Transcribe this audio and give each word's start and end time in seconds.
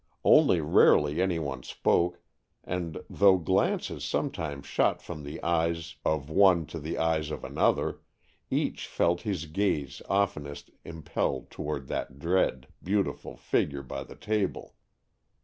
Only 0.23 0.61
rarely 0.61 1.21
any 1.21 1.37
one 1.37 1.61
spoke, 1.61 2.19
and 2.63 3.03
though 3.07 3.37
glances 3.37 4.03
sometimes 4.03 4.65
shot 4.65 4.99
from 4.99 5.21
the 5.21 5.39
eyes 5.43 5.95
of 6.03 6.27
one 6.27 6.65
to 6.73 6.79
the 6.79 6.97
eyes 6.97 7.29
of 7.29 7.43
another, 7.43 7.99
each 8.49 8.87
felt 8.87 9.21
his 9.21 9.45
gaze 9.45 10.01
oftenest 10.09 10.71
impelled 10.83 11.51
toward 11.51 11.85
that 11.89 12.17
dread, 12.17 12.65
beautiful 12.83 13.37
figure 13.37 13.83
by 13.83 14.03
the 14.03 14.15
table. 14.15 14.73